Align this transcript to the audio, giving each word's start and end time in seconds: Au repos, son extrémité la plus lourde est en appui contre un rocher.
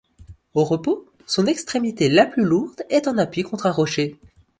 Au 0.55 0.63
repos, 0.63 1.05
son 1.27 1.45
extrémité 1.45 2.09
la 2.09 2.25
plus 2.25 2.43
lourde 2.43 2.81
est 2.89 3.07
en 3.07 3.19
appui 3.19 3.43
contre 3.43 3.67
un 3.67 3.71
rocher. 3.71 4.17